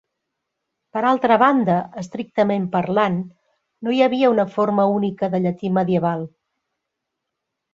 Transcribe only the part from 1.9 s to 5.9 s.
estrictament parlant, no hi havia una forma única de "llatí